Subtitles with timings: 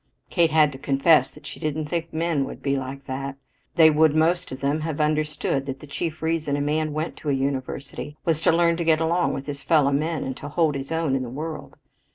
[0.31, 3.35] Kate had to confess that she didn't think men would be like that.
[3.75, 7.29] They would most of them have understood that the chief reason a man went to
[7.29, 10.73] a university was to learn to get along with his fellow men and to hold
[10.73, 11.75] his own in the world.